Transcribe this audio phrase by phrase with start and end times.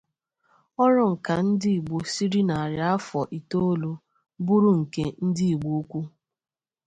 [0.83, 3.91] Orụ nka ndi Igbo siri nari afọ itoolu
[4.45, 5.99] buru nke ndi Igbo Ukwu.